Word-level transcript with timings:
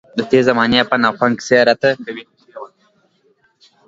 د 0.17 0.19
تېرې 0.29 0.45
زمانې 0.49 0.79
پند 0.89 1.03
او 1.07 1.13
خوند 1.17 1.35
کیسې 1.39 1.59
راته 1.67 1.89
کوي. 2.03 2.23